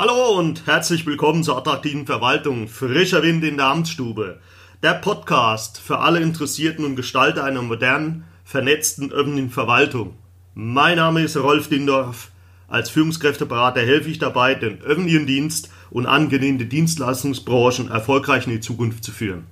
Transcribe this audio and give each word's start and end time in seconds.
Hallo 0.00 0.38
und 0.38 0.64
herzlich 0.68 1.06
willkommen 1.06 1.42
zur 1.42 1.58
attraktiven 1.58 2.06
Verwaltung 2.06 2.68
Frischer 2.68 3.24
Wind 3.24 3.42
in 3.42 3.56
der 3.56 3.66
Amtsstube. 3.66 4.38
Der 4.80 4.94
Podcast 4.94 5.80
für 5.80 5.98
alle 5.98 6.20
Interessierten 6.20 6.84
und 6.84 6.94
Gestalter 6.94 7.42
einer 7.42 7.62
modernen, 7.62 8.22
vernetzten 8.44 9.10
öffentlichen 9.10 9.50
Verwaltung. 9.50 10.14
Mein 10.54 10.98
Name 10.98 11.22
ist 11.22 11.36
Rolf 11.36 11.68
Dindorf. 11.68 12.30
Als 12.68 12.90
Führungskräfteberater 12.90 13.80
helfe 13.80 14.08
ich 14.08 14.20
dabei, 14.20 14.54
den 14.54 14.80
öffentlichen 14.82 15.26
Dienst 15.26 15.68
und 15.90 16.06
angelehnte 16.06 16.66
Dienstleistungsbranchen 16.66 17.90
erfolgreich 17.90 18.46
in 18.46 18.52
die 18.52 18.60
Zukunft 18.60 19.02
zu 19.02 19.10
führen. 19.10 19.46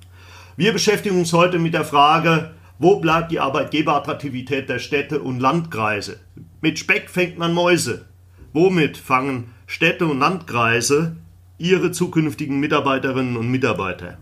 Wir 0.56 0.72
beschäftigen 0.72 1.18
uns 1.18 1.32
heute 1.32 1.58
mit 1.58 1.74
der 1.74 1.84
Frage, 1.84 2.54
wo 2.78 3.00
bleibt 3.00 3.32
die 3.32 3.40
Arbeitgeberattraktivität 3.40 4.68
der 4.68 4.78
Städte 4.78 5.22
und 5.22 5.40
Landkreise? 5.40 6.20
Mit 6.60 6.78
Speck 6.78 7.10
fängt 7.10 7.36
man 7.36 7.52
Mäuse. 7.52 8.04
Womit 8.52 8.96
fangen 8.96 9.55
Städte 9.66 10.06
und 10.06 10.20
Landkreise 10.20 11.16
ihre 11.58 11.90
zukünftigen 11.90 12.60
Mitarbeiterinnen 12.60 13.36
und 13.36 13.50
Mitarbeiter? 13.50 14.16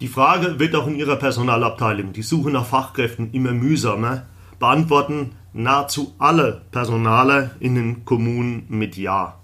Die 0.00 0.08
Frage 0.08 0.58
wird 0.58 0.74
auch 0.74 0.86
in 0.88 0.96
ihrer 0.96 1.16
Personalabteilung, 1.16 2.12
die 2.12 2.22
Suche 2.22 2.50
nach 2.50 2.66
Fachkräften, 2.66 3.32
immer 3.32 3.52
mühsamer, 3.52 4.26
beantworten 4.58 5.32
nahezu 5.52 6.14
alle 6.18 6.62
Personaler 6.70 7.50
in 7.60 7.74
den 7.74 8.04
Kommunen 8.04 8.64
mit 8.68 8.96
Ja. 8.96 9.36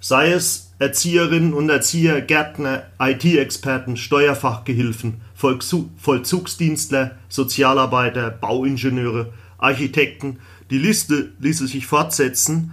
Sei 0.00 0.32
es 0.32 0.72
Erzieherinnen 0.78 1.54
und 1.54 1.70
Erzieher, 1.70 2.20
Gärtner, 2.20 2.84
IT-Experten, 3.00 3.96
Steuerfachgehilfen, 3.96 5.20
Vollzugsdienstler, 5.34 7.12
Sozialarbeiter, 7.28 8.30
Bauingenieure, 8.30 9.32
Architekten. 9.58 10.38
Die 10.70 10.78
Liste 10.78 11.32
ließe 11.40 11.66
sich 11.66 11.86
fortsetzen 11.86 12.72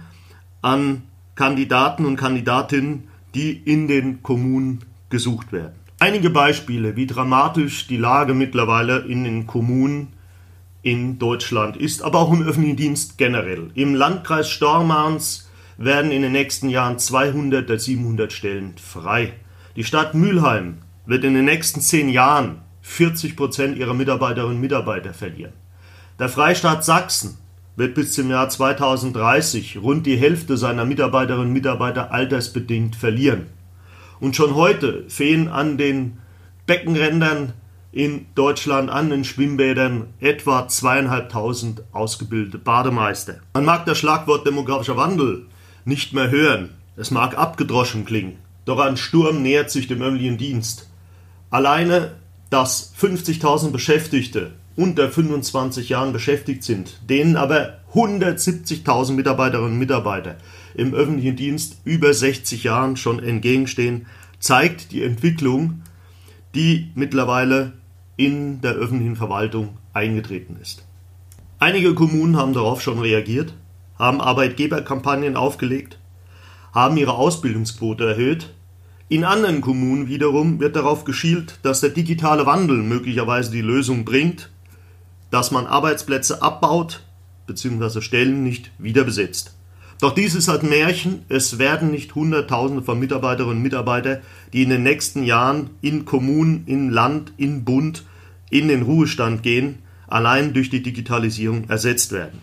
an 0.62 1.02
Kandidaten 1.36 2.04
und 2.04 2.16
Kandidatinnen, 2.16 3.04
die 3.34 3.52
in 3.52 3.86
den 3.86 4.22
Kommunen 4.22 4.80
gesucht 5.10 5.52
werden. 5.52 5.74
Einige 5.98 6.30
Beispiele, 6.30 6.96
wie 6.96 7.06
dramatisch 7.06 7.86
die 7.86 7.96
Lage 7.96 8.34
mittlerweile 8.34 8.98
in 8.98 9.24
den 9.24 9.46
Kommunen 9.46 10.08
in 10.82 11.18
Deutschland 11.18 11.76
ist, 11.76 12.02
aber 12.02 12.20
auch 12.20 12.32
im 12.32 12.42
öffentlichen 12.42 12.76
Dienst 12.76 13.18
generell. 13.18 13.70
Im 13.74 13.94
Landkreis 13.94 14.50
Stormarns 14.50 15.48
werden 15.78 16.10
in 16.10 16.22
den 16.22 16.32
nächsten 16.32 16.68
Jahren 16.68 16.98
200 16.98 17.68
der 17.68 17.78
700 17.78 18.32
Stellen 18.32 18.74
frei. 18.78 19.32
Die 19.76 19.84
Stadt 19.84 20.14
Mülheim 20.14 20.78
wird 21.06 21.24
in 21.24 21.34
den 21.34 21.44
nächsten 21.44 21.80
zehn 21.80 22.08
Jahren 22.08 22.62
40 22.82 23.36
Prozent 23.36 23.76
ihrer 23.76 23.94
Mitarbeiterinnen 23.94 24.56
und 24.56 24.60
Mitarbeiter 24.60 25.12
verlieren. 25.12 25.52
Der 26.18 26.28
Freistaat 26.28 26.84
Sachsen 26.84 27.36
wird 27.76 27.94
bis 27.94 28.12
zum 28.12 28.30
Jahr 28.30 28.48
2030 28.48 29.78
rund 29.78 30.06
die 30.06 30.16
Hälfte 30.16 30.56
seiner 30.56 30.84
Mitarbeiterinnen 30.84 31.48
und 31.48 31.52
Mitarbeiter 31.52 32.10
altersbedingt 32.10 32.96
verlieren. 32.96 33.46
Und 34.18 34.34
schon 34.34 34.54
heute 34.54 35.04
fehlen 35.08 35.48
an 35.48 35.76
den 35.76 36.18
Beckenrändern 36.66 37.52
in 37.92 38.26
Deutschland 38.34 38.90
an 38.90 39.10
den 39.10 39.24
Schwimmbädern 39.24 40.08
etwa 40.20 40.68
zweieinhalbtausend 40.68 41.82
ausgebildete 41.92 42.58
Bademeister. 42.58 43.36
Man 43.54 43.64
mag 43.64 43.86
das 43.86 43.98
Schlagwort 43.98 44.46
demografischer 44.46 44.96
Wandel 44.96 45.46
nicht 45.84 46.12
mehr 46.12 46.30
hören. 46.30 46.70
Es 46.96 47.10
mag 47.10 47.38
abgedroschen 47.38 48.04
klingen. 48.04 48.38
Doch 48.64 48.80
ein 48.80 48.96
Sturm 48.96 49.42
nähert 49.42 49.70
sich 49.70 49.86
dem 49.86 50.02
öffentlichen 50.02 50.38
Dienst. 50.38 50.90
Alleine, 51.50 52.16
dass 52.50 52.92
50.000 53.00 53.70
Beschäftigte 53.70 54.52
unter 54.76 55.10
25 55.10 55.88
Jahren 55.88 56.12
beschäftigt 56.12 56.62
sind, 56.62 57.00
denen 57.08 57.36
aber 57.36 57.80
170.000 57.94 59.12
Mitarbeiterinnen 59.12 59.72
und 59.72 59.78
Mitarbeiter 59.78 60.36
im 60.74 60.92
öffentlichen 60.94 61.36
Dienst 61.36 61.78
über 61.84 62.12
60 62.12 62.64
Jahren 62.64 62.96
schon 62.96 63.18
entgegenstehen, 63.18 64.06
zeigt 64.38 64.92
die 64.92 65.02
Entwicklung, 65.02 65.82
die 66.54 66.90
mittlerweile 66.94 67.72
in 68.16 68.60
der 68.60 68.72
öffentlichen 68.72 69.16
Verwaltung 69.16 69.78
eingetreten 69.94 70.56
ist. 70.60 70.84
Einige 71.58 71.94
Kommunen 71.94 72.36
haben 72.36 72.52
darauf 72.52 72.82
schon 72.82 72.98
reagiert, 72.98 73.54
haben 73.98 74.20
Arbeitgeberkampagnen 74.20 75.36
aufgelegt, 75.36 75.98
haben 76.74 76.98
ihre 76.98 77.14
Ausbildungsquote 77.14 78.06
erhöht. 78.06 78.52
In 79.08 79.24
anderen 79.24 79.62
Kommunen 79.62 80.08
wiederum 80.08 80.60
wird 80.60 80.76
darauf 80.76 81.04
geschielt, 81.04 81.58
dass 81.62 81.80
der 81.80 81.90
digitale 81.90 82.44
Wandel 82.44 82.82
möglicherweise 82.82 83.50
die 83.50 83.62
Lösung 83.62 84.04
bringt, 84.04 84.50
dass 85.30 85.50
man 85.50 85.66
Arbeitsplätze 85.66 86.42
abbaut 86.42 87.02
bzw. 87.46 88.00
Stellen 88.00 88.42
nicht 88.42 88.70
wieder 88.78 89.04
besetzt. 89.04 89.54
Doch 90.00 90.14
dies 90.14 90.34
ist 90.34 90.48
ein 90.48 90.68
Märchen. 90.68 91.24
Es 91.28 91.58
werden 91.58 91.90
nicht 91.90 92.14
Hunderttausende 92.14 92.82
von 92.82 92.98
Mitarbeiterinnen 92.98 93.56
und 93.56 93.62
Mitarbeitern, 93.62 94.18
die 94.52 94.62
in 94.62 94.70
den 94.70 94.82
nächsten 94.82 95.22
Jahren 95.22 95.70
in 95.80 96.04
Kommunen, 96.04 96.64
in 96.66 96.90
Land, 96.90 97.32
in 97.38 97.64
Bund 97.64 98.04
in 98.50 98.68
den 98.68 98.82
Ruhestand 98.82 99.42
gehen, 99.42 99.78
allein 100.06 100.52
durch 100.52 100.70
die 100.70 100.82
Digitalisierung 100.82 101.68
ersetzt 101.68 102.12
werden. 102.12 102.40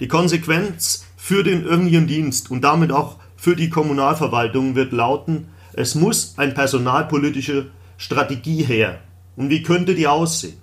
Die 0.00 0.08
Konsequenz 0.08 1.04
für 1.16 1.42
den 1.42 1.64
öffentlichen 1.64 2.06
Dienst 2.06 2.50
und 2.50 2.62
damit 2.62 2.92
auch 2.92 3.16
für 3.36 3.56
die 3.56 3.68
Kommunalverwaltung 3.68 4.74
wird 4.74 4.92
lauten, 4.92 5.48
es 5.72 5.94
muss 5.94 6.34
eine 6.36 6.52
personalpolitische 6.52 7.70
Strategie 7.98 8.62
her. 8.62 9.00
Und 9.36 9.50
wie 9.50 9.62
könnte 9.62 9.94
die 9.94 10.06
aussehen? 10.06 10.56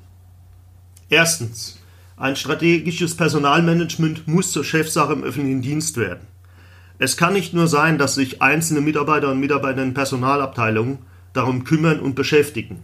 Erstens, 1.10 1.80
ein 2.18 2.36
strategisches 2.36 3.18
Personalmanagement 3.18 4.28
muss 4.28 4.52
zur 4.52 4.64
Chefsache 4.64 5.14
im 5.14 5.24
öffentlichen 5.24 5.62
Dienst 5.62 5.98
werden. 5.98 6.28
Es 7.00 7.18
kann 7.18 7.34
nicht 7.34 7.54
nur 7.54 7.68
sein, 7.68 7.98
dass 7.98 8.16
sich 8.16 8.42
einzelne 8.42 8.82
Mitarbeiter 8.82 9.32
und 9.32 9.40
Mitarbeiter 9.40 9.84
in 9.84 9.94
Personalabteilungen 9.94 11.00
darum 11.34 11.64
kümmern 11.64 12.00
und 12.00 12.16
beschäftigen. 12.16 12.84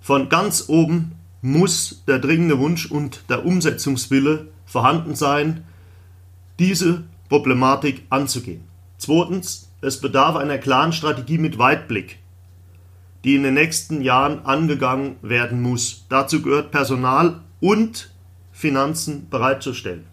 Von 0.00 0.28
ganz 0.28 0.64
oben 0.68 1.12
muss 1.42 2.02
der 2.06 2.18
dringende 2.18 2.58
Wunsch 2.58 2.86
und 2.86 3.24
der 3.28 3.44
Umsetzungswille 3.44 4.48
vorhanden 4.64 5.14
sein, 5.14 5.64
diese 6.58 7.04
Problematik 7.28 8.02
anzugehen. 8.10 8.64
Zweitens, 8.98 9.70
es 9.80 10.00
bedarf 10.00 10.36
einer 10.36 10.58
klaren 10.58 10.92
Strategie 10.92 11.38
mit 11.38 11.58
Weitblick, 11.58 12.18
die 13.24 13.34
in 13.34 13.42
den 13.42 13.54
nächsten 13.54 14.00
Jahren 14.00 14.44
angegangen 14.46 15.16
werden 15.22 15.60
muss. 15.60 16.06
Dazu 16.08 16.40
gehört 16.42 16.70
Personal 16.70 17.40
und 17.62 18.10
Finanzen 18.50 19.30
bereitzustellen. 19.30 20.04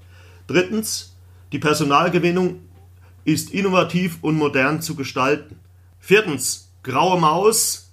Drittens, 0.48 1.18
die 1.52 1.60
Personalgewinnung 1.60 2.62
ist 3.26 3.52
innovativ 3.52 4.20
und 4.22 4.38
modern 4.38 4.82
zu 4.82 4.96
gestalten. 4.96 5.60
Viertens, 6.00 6.72
graue 6.84 7.20
Maus 7.20 7.92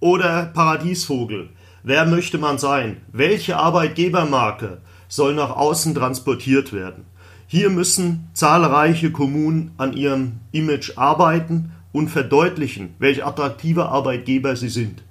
oder 0.00 0.46
Paradiesvogel. 0.46 1.50
Wer 1.82 2.04
möchte 2.04 2.36
man 2.36 2.58
sein? 2.58 3.00
Welche 3.12 3.56
Arbeitgebermarke 3.56 4.82
soll 5.08 5.34
nach 5.34 5.50
außen 5.50 5.94
transportiert 5.94 6.72
werden? 6.72 7.06
Hier 7.46 7.70
müssen 7.70 8.28
zahlreiche 8.34 9.12
Kommunen 9.12 9.70
an 9.76 9.92
ihrem 9.92 10.40
Image 10.50 10.98
arbeiten 10.98 11.70
und 11.92 12.08
verdeutlichen, 12.08 12.94
welch 12.98 13.24
attraktive 13.24 13.88
Arbeitgeber 13.88 14.56
sie 14.56 14.68
sind. 14.68 15.04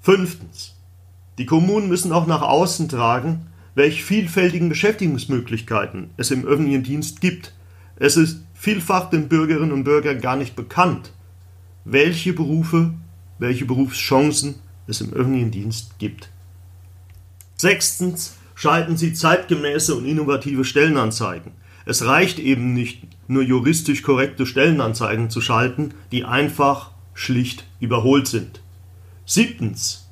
Fünftens. 0.00 0.74
Die 1.38 1.46
Kommunen 1.46 1.88
müssen 1.88 2.12
auch 2.12 2.26
nach 2.26 2.42
außen 2.42 2.88
tragen, 2.88 3.46
welch 3.74 4.04
vielfältigen 4.04 4.68
Beschäftigungsmöglichkeiten 4.68 6.10
es 6.16 6.30
im 6.30 6.44
öffentlichen 6.44 6.82
Dienst 6.82 7.20
gibt. 7.20 7.54
Es 7.96 8.16
ist 8.16 8.44
vielfach 8.54 9.10
den 9.10 9.28
Bürgerinnen 9.28 9.72
und 9.72 9.84
Bürgern 9.84 10.20
gar 10.20 10.36
nicht 10.36 10.56
bekannt, 10.56 11.12
welche 11.84 12.32
Berufe, 12.32 12.92
welche 13.38 13.64
Berufschancen 13.64 14.56
es 14.86 15.00
im 15.00 15.12
öffentlichen 15.12 15.50
Dienst 15.50 15.98
gibt. 15.98 16.28
Sechstens 17.56 18.36
schalten 18.54 18.96
Sie 18.96 19.14
zeitgemäße 19.14 19.94
und 19.94 20.06
innovative 20.06 20.64
Stellenanzeigen. 20.64 21.52
Es 21.84 22.04
reicht 22.04 22.38
eben 22.38 22.74
nicht, 22.74 23.02
nur 23.26 23.42
juristisch 23.42 24.02
korrekte 24.02 24.46
Stellenanzeigen 24.46 25.30
zu 25.30 25.40
schalten, 25.40 25.94
die 26.12 26.24
einfach 26.24 26.90
schlicht 27.14 27.64
überholt 27.80 28.28
sind. 28.28 28.60
Siebtens 29.24 30.08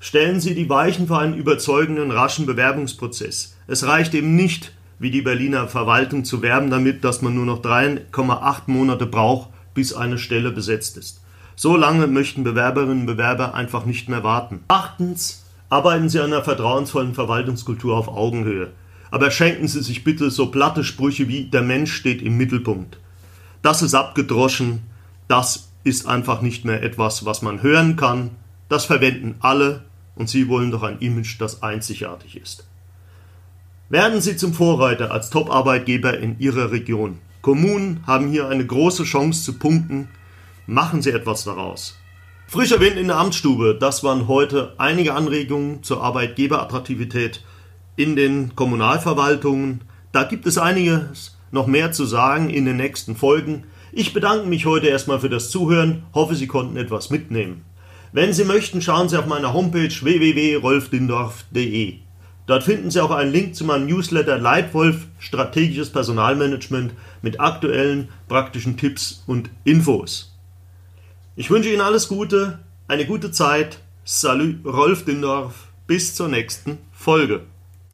Stellen 0.00 0.40
Sie 0.40 0.54
die 0.54 0.70
Weichen 0.70 1.08
für 1.08 1.18
einen 1.18 1.34
überzeugenden, 1.34 2.12
raschen 2.12 2.46
Bewerbungsprozess. 2.46 3.56
Es 3.66 3.84
reicht 3.84 4.14
eben 4.14 4.36
nicht, 4.36 4.72
wie 5.00 5.10
die 5.10 5.22
Berliner 5.22 5.66
Verwaltung 5.66 6.24
zu 6.24 6.40
werben 6.40 6.70
damit, 6.70 7.02
dass 7.02 7.20
man 7.20 7.34
nur 7.34 7.46
noch 7.46 7.62
3,8 7.62 8.62
Monate 8.66 9.06
braucht, 9.06 9.50
bis 9.74 9.92
eine 9.92 10.18
Stelle 10.18 10.52
besetzt 10.52 10.96
ist. 10.96 11.20
So 11.56 11.76
lange 11.76 12.06
möchten 12.06 12.44
Bewerberinnen 12.44 13.00
und 13.00 13.06
Bewerber 13.06 13.54
einfach 13.54 13.84
nicht 13.84 14.08
mehr 14.08 14.22
warten. 14.22 14.60
Achtens, 14.68 15.44
arbeiten 15.68 16.08
Sie 16.08 16.20
an 16.20 16.32
einer 16.32 16.44
vertrauensvollen 16.44 17.14
Verwaltungskultur 17.14 17.96
auf 17.96 18.08
Augenhöhe. 18.08 18.70
Aber 19.10 19.30
schenken 19.30 19.66
Sie 19.66 19.82
sich 19.82 20.04
bitte 20.04 20.30
so 20.30 20.46
platte 20.50 20.84
Sprüche 20.84 21.28
wie 21.28 21.44
der 21.44 21.62
Mensch 21.62 21.92
steht 21.92 22.22
im 22.22 22.36
Mittelpunkt. 22.36 22.98
Das 23.62 23.82
ist 23.82 23.94
abgedroschen, 23.94 24.82
das 25.26 25.70
ist 25.82 26.06
einfach 26.06 26.40
nicht 26.40 26.64
mehr 26.64 26.82
etwas, 26.82 27.24
was 27.24 27.42
man 27.42 27.62
hören 27.62 27.96
kann. 27.96 28.30
Das 28.68 28.84
verwenden 28.84 29.34
alle 29.40 29.82
und 30.18 30.28
Sie 30.28 30.48
wollen 30.48 30.70
doch 30.70 30.82
ein 30.82 30.98
Image, 30.98 31.40
das 31.40 31.62
einzigartig 31.62 32.36
ist. 32.36 32.66
Werden 33.88 34.20
Sie 34.20 34.36
zum 34.36 34.52
Vorreiter 34.52 35.12
als 35.12 35.30
Top-Arbeitgeber 35.30 36.18
in 36.18 36.38
Ihrer 36.38 36.72
Region. 36.72 37.18
Kommunen 37.40 38.04
haben 38.06 38.28
hier 38.28 38.48
eine 38.48 38.66
große 38.66 39.04
Chance 39.04 39.44
zu 39.44 39.58
punkten, 39.58 40.08
Machen 40.70 41.00
Sie 41.00 41.12
etwas 41.12 41.44
daraus. 41.44 41.96
Frischer 42.46 42.78
Wind 42.78 42.98
in 42.98 43.06
der 43.06 43.16
Amtsstube, 43.16 43.78
das 43.80 44.04
waren 44.04 44.28
heute 44.28 44.74
einige 44.76 45.14
Anregungen 45.14 45.82
zur 45.82 46.02
Arbeitgeberattraktivität 46.02 47.42
in 47.96 48.16
den 48.16 48.54
Kommunalverwaltungen. 48.54 49.80
Da 50.12 50.24
gibt 50.24 50.46
es 50.46 50.58
einiges 50.58 51.38
noch 51.52 51.66
mehr 51.66 51.92
zu 51.92 52.04
sagen 52.04 52.50
in 52.50 52.66
den 52.66 52.76
nächsten 52.76 53.16
Folgen. 53.16 53.64
Ich 53.92 54.12
bedanke 54.12 54.46
mich 54.46 54.66
heute 54.66 54.88
erstmal 54.88 55.20
für 55.20 55.30
das 55.30 55.48
Zuhören, 55.48 56.02
hoffe 56.12 56.34
Sie 56.34 56.48
konnten 56.48 56.76
etwas 56.76 57.08
mitnehmen. 57.08 57.64
Wenn 58.12 58.32
Sie 58.32 58.44
möchten, 58.44 58.80
schauen 58.80 59.08
Sie 59.08 59.18
auf 59.18 59.26
meiner 59.26 59.52
Homepage 59.52 59.88
www.rolfdindorf.de. 59.88 61.94
Dort 62.46 62.64
finden 62.64 62.90
Sie 62.90 63.02
auch 63.02 63.10
einen 63.10 63.32
Link 63.32 63.54
zu 63.54 63.64
meinem 63.64 63.86
Newsletter 63.86 64.38
Leitwolf 64.38 65.06
Strategisches 65.18 65.90
Personalmanagement 65.90 66.94
mit 67.20 67.40
aktuellen 67.40 68.08
praktischen 68.26 68.78
Tipps 68.78 69.22
und 69.26 69.50
Infos. 69.64 70.34
Ich 71.36 71.50
wünsche 71.50 71.68
Ihnen 71.68 71.82
alles 71.82 72.08
Gute, 72.08 72.60
eine 72.88 73.04
gute 73.04 73.30
Zeit. 73.30 73.80
Salut, 74.04 74.64
Rolf 74.64 75.04
Dindorf. 75.04 75.66
Bis 75.86 76.14
zur 76.14 76.28
nächsten 76.28 76.78
Folge. 76.92 77.42